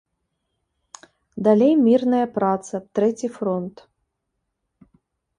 Далей 1.47 1.73
мірная 1.87 2.21
праца, 2.37 2.75
трэці 2.99 3.27
фронт. 3.35 3.75